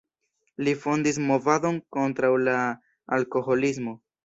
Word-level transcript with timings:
Li 0.67 0.71
fondis 0.85 1.19
movadon 1.25 1.77
kontraŭ 1.97 2.33
la 2.49 2.57
alkoholismo. 3.21 3.99